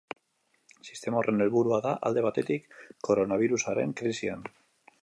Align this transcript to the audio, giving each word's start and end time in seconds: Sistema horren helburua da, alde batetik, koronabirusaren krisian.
Sistema 0.87 1.19
horren 1.19 1.43
helburua 1.45 1.79
da, 1.87 1.91
alde 2.09 2.25
batetik, 2.29 2.67
koronabirusaren 3.11 3.95
krisian. 4.03 4.53